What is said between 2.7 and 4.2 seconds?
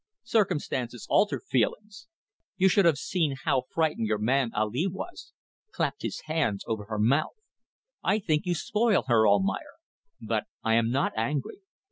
have seen how frightened your